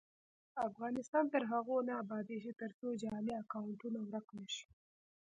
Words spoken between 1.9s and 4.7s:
ابادیږي، ترڅو جعلي اکونټونه ورک نشي.